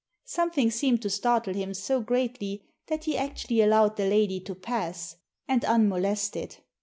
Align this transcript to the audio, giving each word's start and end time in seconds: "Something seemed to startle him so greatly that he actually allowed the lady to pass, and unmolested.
"Something 0.25 0.71
seemed 0.71 1.03
to 1.03 1.11
startle 1.11 1.53
him 1.53 1.75
so 1.75 2.01
greatly 2.01 2.63
that 2.87 3.03
he 3.03 3.15
actually 3.15 3.61
allowed 3.61 3.97
the 3.97 4.07
lady 4.07 4.39
to 4.39 4.55
pass, 4.55 5.15
and 5.47 5.63
unmolested. 5.63 6.57